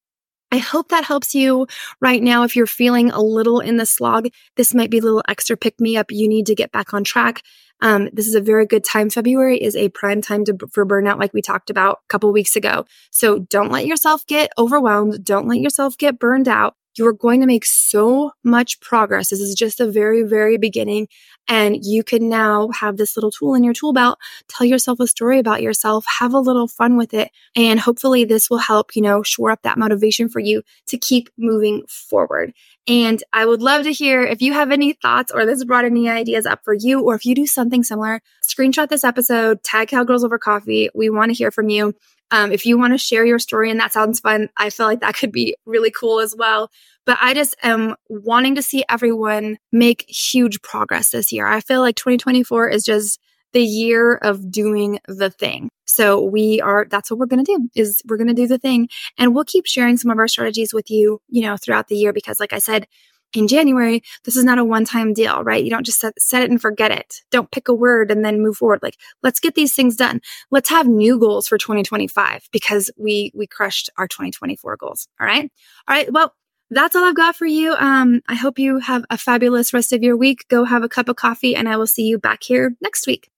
I 0.52 0.60
hope 0.60 0.90
that 0.90 1.04
helps 1.04 1.36
you 1.36 1.68
right 2.00 2.24
now. 2.24 2.44
If 2.44 2.56
you're 2.56 2.68
feeling 2.68 3.12
a 3.12 3.22
little 3.22 3.60
in 3.60 3.78
the 3.78 3.86
slog, 3.86 4.30
this 4.56 4.74
might 4.74 4.90
be 4.90 5.00
a 5.00 5.02
little 5.02 5.24
extra 5.28 5.58
pick 5.58 5.80
me 5.80 5.98
up. 5.98 6.10
You 6.10 6.28
need 6.28 6.46
to 6.46 6.56
get 6.56 6.72
back 6.72 6.94
on 6.94 7.04
track. 7.04 7.44
Um, 7.82 8.10
this 8.14 8.28
is 8.28 8.36
a 8.36 8.42
very 8.42 8.66
good 8.66 8.84
time. 8.84 9.10
February 9.10 9.58
is 9.58 9.76
a 9.76 9.90
prime 9.90 10.22
time 10.22 10.46
to, 10.46 10.58
for 10.72 10.86
burnout, 10.86 11.20
like 11.20 11.34
we 11.34 11.42
talked 11.42 11.70
about 11.70 12.00
a 12.06 12.08
couple 12.08 12.32
weeks 12.32 12.56
ago. 12.56 12.86
So 13.12 13.40
don't 13.40 13.72
let 13.72 13.86
yourself 13.86 14.26
get 14.26 14.52
overwhelmed. 14.58 15.24
Don't 15.24 15.48
let 15.48 15.60
yourself 15.60 15.98
get 15.98 16.18
burned 16.18 16.48
out. 16.48 16.76
You 16.98 17.08
are 17.08 17.14
going 17.14 17.42
to 17.42 17.48
make 17.48 17.66
so 17.66 18.32
much 18.44 18.80
progress. 18.80 19.30
This 19.30 19.40
is 19.40 19.56
just 19.56 19.78
the 19.78 19.90
very, 19.90 20.24
very 20.24 20.58
beginning. 20.58 21.08
And 21.48 21.78
you 21.82 22.04
can 22.04 22.28
now 22.28 22.70
have 22.70 22.98
this 22.98 23.16
little 23.16 23.32
tool 23.32 23.56
in 23.56 23.64
your 23.64 23.74
tool 23.74 23.94
belt, 23.94 24.20
tell 24.48 24.68
yourself 24.68 25.00
a 25.00 25.08
story 25.08 25.40
about 25.40 25.62
yourself, 25.62 26.06
have 26.20 26.34
a 26.34 26.40
little 26.40 26.68
fun 26.68 26.98
with 26.98 27.14
it. 27.14 27.32
And 27.56 27.80
hopefully 27.80 28.26
this 28.26 28.50
will 28.50 28.58
help, 28.58 28.96
you 28.96 29.02
know, 29.02 29.24
shore 29.24 29.52
up 29.52 29.62
that 29.62 29.78
motivation 29.78 30.28
for 30.28 30.40
you 30.40 30.64
to 30.88 30.98
keep 30.98 31.30
moving 31.38 31.84
forward. 31.88 32.54
And 32.88 33.22
I 33.34 33.46
would 33.46 33.62
love 33.62 33.84
to 33.84 33.92
hear 33.92 34.24
if 34.24 34.42
you 34.42 34.54
have 34.54 34.72
any 34.72 34.94
thoughts 34.94 35.32
or 35.32 35.46
this 35.46 35.64
brought 35.66 35.86
any 35.86 36.10
ideas 36.10 36.46
up 36.46 36.62
for 36.64 36.74
you, 36.74 37.02
or 37.02 37.16
if 37.16 37.26
you 37.26 37.36
do 37.36 37.46
something 37.46 37.84
similar, 37.84 38.22
screenshot 38.44 38.88
this 38.88 39.04
episode, 39.04 39.62
tag 39.64 39.90
Cowgirls 39.90 40.24
Over 40.24 40.38
Coffee. 40.38 40.90
We 40.96 41.10
want 41.10 41.30
to 41.30 41.36
hear 41.36 41.52
from 41.52 41.70
you. 41.70 41.94
Um, 42.32 42.52
if 42.52 42.66
you 42.66 42.78
want 42.78 42.94
to 42.94 42.98
share 42.98 43.26
your 43.26 43.40
story 43.40 43.72
and 43.72 43.80
that 43.80 43.94
sounds 43.94 44.20
fun, 44.20 44.50
I 44.58 44.70
feel 44.70 44.86
like 44.86 45.00
that 45.00 45.18
could 45.18 45.32
be 45.32 45.56
really 45.66 45.92
cool 45.92 46.20
as 46.20 46.36
well. 46.38 46.70
But 47.06 47.18
I 47.22 47.34
just 47.34 47.56
am 47.64 47.96
wanting 48.10 48.56
to 48.56 48.62
see 48.62 48.84
everyone 48.90 49.58
make 49.72 50.06
huge 50.10 50.62
progress 50.62 51.12
this 51.12 51.32
year. 51.32 51.48
I 51.48 51.62
feel 51.62 51.80
like 51.80 51.96
2024 51.96 52.70
is 52.70 52.84
just 52.84 53.20
the 53.54 53.64
year 53.64 54.16
of 54.16 54.52
doing 54.52 55.00
the 55.08 55.30
thing. 55.30 55.70
So 55.86 56.22
we 56.22 56.60
are, 56.60 56.86
that's 56.90 57.10
what 57.10 57.18
we're 57.18 57.28
going 57.28 57.46
to 57.46 57.56
do 57.56 57.70
is 57.76 58.02
we're 58.06 58.18
going 58.18 58.28
to 58.28 58.34
do 58.34 58.46
the 58.46 58.58
thing 58.58 58.90
and 59.18 59.34
we'll 59.34 59.46
keep 59.46 59.66
sharing 59.66 59.96
some 59.96 60.12
of 60.12 60.18
our 60.18 60.28
strategies 60.28 60.74
with 60.74 60.92
you, 60.92 61.22
you 61.30 61.44
know, 61.44 61.56
throughout 61.56 61.88
the 61.88 61.96
year 61.96 62.12
because 62.12 62.42
like 62.42 62.52
I 62.52 62.60
said, 62.60 62.88
in 63.34 63.48
January, 63.48 64.02
this 64.24 64.36
is 64.36 64.44
not 64.44 64.58
a 64.58 64.64
one 64.64 64.86
time 64.86 65.14
deal, 65.14 65.44
right? 65.44 65.64
You 65.64 65.70
don't 65.70 65.86
just 65.86 66.00
set, 66.00 66.20
set, 66.20 66.44
it 66.44 66.50
and 66.50 66.62
forget 66.62 66.92
it. 66.92 67.22
Don't 67.32 67.52
pick 67.52 67.68
a 67.68 67.74
word 67.74 68.12
and 68.12 68.24
then 68.24 68.42
move 68.42 68.58
forward. 68.58 68.80
Like, 68.82 68.98
let's 69.24 69.40
get 69.40 69.56
these 69.56 69.76
things 69.76 69.96
done. 69.96 70.22
Let's 70.50 70.70
have 70.70 70.88
new 70.88 71.20
goals 71.20 71.48
for 71.48 71.58
2025 71.58 72.48
because 72.52 72.90
we, 72.98 73.32
we 73.36 73.48
crushed 73.48 73.90
our 73.98 74.08
2024 74.08 74.78
goals. 74.78 75.08
All 75.20 75.28
right. 75.28 75.52
All 75.88 75.96
right. 75.96 76.12
Well, 76.12 76.34
that's 76.70 76.96
all 76.96 77.06
I've 77.06 77.16
got 77.16 77.36
for 77.36 77.46
you. 77.46 77.74
Um, 77.74 78.22
I 78.28 78.36
hope 78.36 78.60
you 78.60 78.80
have 78.80 79.06
a 79.10 79.18
fabulous 79.18 79.74
rest 79.74 79.94
of 79.94 80.04
your 80.04 80.18
week. 80.18 80.46
Go 80.50 80.66
have 80.66 80.84
a 80.84 80.90
cup 80.90 81.08
of 81.10 81.16
coffee 81.16 81.56
and 81.56 81.70
I 81.70 81.78
will 81.78 81.88
see 81.88 82.04
you 82.04 82.18
back 82.18 82.44
here 82.44 82.76
next 82.82 83.08
week. 83.08 83.30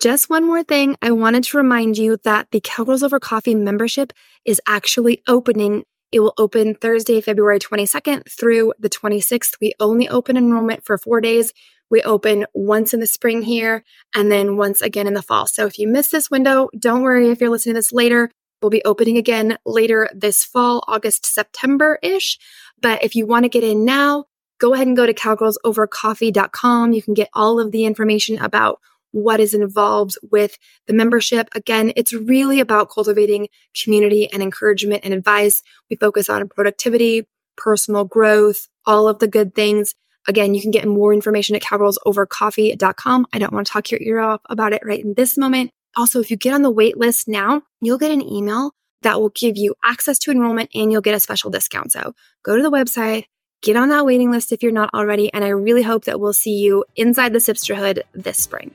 Just 0.00 0.28
one 0.28 0.44
more 0.44 0.62
thing. 0.62 0.96
I 1.00 1.12
wanted 1.12 1.44
to 1.44 1.56
remind 1.56 1.96
you 1.96 2.18
that 2.24 2.48
the 2.50 2.60
Cowgirls 2.60 3.02
Over 3.02 3.18
Coffee 3.18 3.54
membership 3.54 4.12
is 4.44 4.60
actually 4.66 5.22
opening 5.26 5.84
it 6.12 6.20
will 6.20 6.34
open 6.38 6.74
Thursday, 6.74 7.20
February 7.20 7.58
22nd 7.58 8.30
through 8.30 8.72
the 8.78 8.88
26th. 8.88 9.56
We 9.60 9.74
only 9.80 10.08
open 10.08 10.36
enrollment 10.36 10.84
for 10.84 10.96
four 10.98 11.20
days. 11.20 11.52
We 11.90 12.02
open 12.02 12.46
once 12.54 12.94
in 12.94 13.00
the 13.00 13.06
spring 13.06 13.42
here 13.42 13.84
and 14.14 14.30
then 14.30 14.56
once 14.56 14.80
again 14.80 15.06
in 15.06 15.14
the 15.14 15.22
fall. 15.22 15.46
So 15.46 15.66
if 15.66 15.78
you 15.78 15.88
miss 15.88 16.08
this 16.08 16.30
window, 16.30 16.68
don't 16.78 17.02
worry 17.02 17.30
if 17.30 17.40
you're 17.40 17.50
listening 17.50 17.74
to 17.74 17.78
this 17.78 17.92
later. 17.92 18.30
We'll 18.62 18.70
be 18.70 18.84
opening 18.84 19.18
again 19.18 19.58
later 19.66 20.08
this 20.14 20.44
fall, 20.44 20.82
August, 20.88 21.26
September 21.26 21.98
ish. 22.02 22.38
But 22.80 23.04
if 23.04 23.14
you 23.14 23.26
want 23.26 23.44
to 23.44 23.50
get 23.50 23.62
in 23.62 23.84
now, 23.84 24.24
go 24.58 24.72
ahead 24.72 24.86
and 24.86 24.96
go 24.96 25.04
to 25.04 25.12
cowgirlsovercoffee.com. 25.12 26.92
You 26.92 27.02
can 27.02 27.14
get 27.14 27.28
all 27.34 27.60
of 27.60 27.72
the 27.72 27.84
information 27.84 28.38
about 28.38 28.80
what 29.14 29.38
is 29.38 29.54
involved 29.54 30.18
with 30.32 30.58
the 30.88 30.92
membership. 30.92 31.48
Again, 31.54 31.92
it's 31.94 32.12
really 32.12 32.58
about 32.58 32.90
cultivating 32.90 33.48
community 33.80 34.30
and 34.32 34.42
encouragement 34.42 35.02
and 35.04 35.14
advice. 35.14 35.62
We 35.88 35.96
focus 35.96 36.28
on 36.28 36.48
productivity, 36.48 37.28
personal 37.56 38.04
growth, 38.04 38.66
all 38.84 39.06
of 39.06 39.20
the 39.20 39.28
good 39.28 39.54
things. 39.54 39.94
Again, 40.26 40.54
you 40.54 40.60
can 40.60 40.72
get 40.72 40.88
more 40.88 41.14
information 41.14 41.54
at 41.54 41.62
cowgirlsovercoffee.com. 41.62 43.26
I 43.32 43.38
don't 43.38 43.52
want 43.52 43.68
to 43.68 43.72
talk 43.72 43.90
your 43.92 44.00
ear 44.02 44.18
off 44.18 44.40
about 44.48 44.72
it 44.72 44.82
right 44.84 45.04
in 45.04 45.14
this 45.14 45.38
moment. 45.38 45.70
Also, 45.96 46.18
if 46.18 46.28
you 46.28 46.36
get 46.36 46.54
on 46.54 46.62
the 46.62 46.70
wait 46.70 46.96
list 46.96 47.28
now, 47.28 47.62
you'll 47.80 47.98
get 47.98 48.10
an 48.10 48.22
email 48.22 48.72
that 49.02 49.20
will 49.20 49.28
give 49.28 49.56
you 49.56 49.76
access 49.84 50.18
to 50.18 50.32
enrollment 50.32 50.70
and 50.74 50.90
you'll 50.90 51.02
get 51.02 51.14
a 51.14 51.20
special 51.20 51.50
discount. 51.50 51.92
So 51.92 52.14
go 52.42 52.56
to 52.56 52.62
the 52.62 52.70
website, 52.70 53.26
get 53.62 53.76
on 53.76 53.90
that 53.90 54.04
waiting 54.04 54.32
list 54.32 54.50
if 54.50 54.62
you're 54.62 54.72
not 54.72 54.90
already. 54.92 55.32
And 55.32 55.44
I 55.44 55.48
really 55.48 55.82
hope 55.82 56.06
that 56.06 56.18
we'll 56.18 56.32
see 56.32 56.56
you 56.56 56.84
inside 56.96 57.32
the 57.32 57.38
Sipsterhood 57.38 58.02
this 58.12 58.38
spring. 58.38 58.72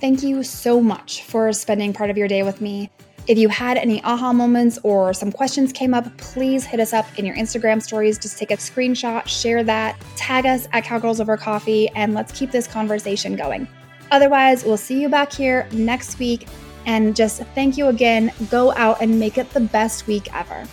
Thank 0.00 0.22
you 0.22 0.42
so 0.42 0.80
much 0.80 1.22
for 1.22 1.52
spending 1.52 1.92
part 1.92 2.10
of 2.10 2.18
your 2.18 2.28
day 2.28 2.42
with 2.42 2.60
me. 2.60 2.90
If 3.26 3.38
you 3.38 3.48
had 3.48 3.76
any 3.76 4.02
aha 4.04 4.32
moments 4.32 4.78
or 4.84 5.12
some 5.12 5.32
questions 5.32 5.72
came 5.72 5.94
up, 5.94 6.16
please 6.18 6.64
hit 6.64 6.78
us 6.80 6.92
up 6.92 7.06
in 7.18 7.24
your 7.24 7.34
Instagram 7.34 7.82
stories. 7.82 8.18
Just 8.18 8.38
take 8.38 8.50
a 8.50 8.56
screenshot, 8.56 9.26
share 9.26 9.64
that, 9.64 10.00
tag 10.14 10.46
us 10.46 10.68
at 10.72 10.84
Cowgirls 10.84 11.18
Over 11.18 11.36
Coffee, 11.36 11.88
and 11.96 12.14
let's 12.14 12.30
keep 12.30 12.52
this 12.52 12.66
conversation 12.66 13.34
going. 13.34 13.66
Otherwise, 14.12 14.64
we'll 14.64 14.76
see 14.76 15.00
you 15.00 15.08
back 15.08 15.32
here 15.32 15.66
next 15.72 16.18
week. 16.18 16.46
And 16.84 17.16
just 17.16 17.42
thank 17.56 17.76
you 17.76 17.88
again. 17.88 18.32
Go 18.48 18.72
out 18.74 18.98
and 19.00 19.18
make 19.18 19.38
it 19.38 19.50
the 19.50 19.60
best 19.60 20.06
week 20.06 20.32
ever. 20.32 20.64